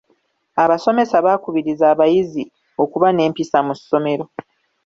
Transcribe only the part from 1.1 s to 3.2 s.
baakukubiriza abayizi okuba